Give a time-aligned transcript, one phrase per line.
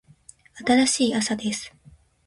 [0.55, 1.71] 新しい朝です。